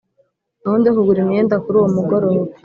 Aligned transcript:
gahunda 0.63 0.85
yo 0.87 0.95
kugura 0.97 1.19
imyenda 1.23 1.55
kuruwo 1.63 1.87
mugoroba 1.95 2.43